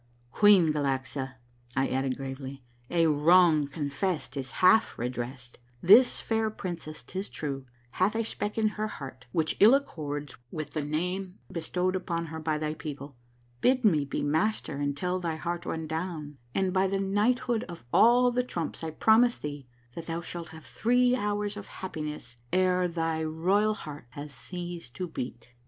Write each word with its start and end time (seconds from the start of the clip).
"Queen 0.31 0.73
Galaxa," 0.73 1.35
I 1.77 1.87
added 1.89 2.17
gravely," 2.17 2.63
a 2.89 3.05
wrong 3.05 3.67
confessed 3.67 4.35
is 4.35 4.53
half 4.53 4.97
redressed. 4.97 5.59
This 5.79 6.19
fair 6.19 6.49
princess, 6.49 7.03
'tis 7.03 7.29
true, 7.29 7.67
hath 7.91 8.15
a 8.15 8.23
speck 8.23 8.57
in 8.57 8.69
her 8.69 8.89
lieart 8.97 9.25
which 9.31 9.57
ill 9.59 9.75
accords 9.75 10.37
with 10.49 10.71
the 10.71 10.83
name 10.83 11.37
bestowed 11.51 11.95
upon 11.95 12.25
her 12.33 12.39
by 12.39 12.57
thy 12.57 12.73
people. 12.73 13.15
Bid 13.61 13.85
me 13.85 14.03
be 14.03 14.23
master 14.23 14.77
until 14.77 15.19
thy 15.19 15.35
heart 15.35 15.67
runs 15.67 15.87
down, 15.89 16.39
and 16.55 16.73
by 16.73 16.87
the 16.87 16.99
Knight 16.99 17.37
hood 17.37 17.63
of 17.65 17.85
all 17.93 18.31
the 18.31 18.43
Trumps 18.43 18.83
I 18.83 18.89
promise 18.89 19.37
thee 19.37 19.67
that 19.93 20.07
thou 20.07 20.21
shalt 20.21 20.49
have 20.49 20.65
three 20.65 21.15
hours 21.15 21.55
of 21.57 21.67
happiness 21.67 22.37
ere 22.51 22.89
tliy 22.89 23.23
royal 23.31 23.75
heart 23.75 24.05
has 24.09 24.33
ceased 24.33 24.95
to 24.95 25.05
beat 25.07 25.49